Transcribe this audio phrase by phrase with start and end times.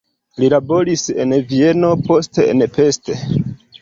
[0.43, 3.13] Li laboris en Vieno, poste en Pest.